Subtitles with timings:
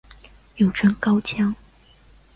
[0.55, 1.55] 又称高腔。